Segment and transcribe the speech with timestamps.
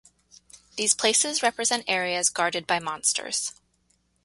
[0.77, 3.53] These places represent areas guarded by monsters.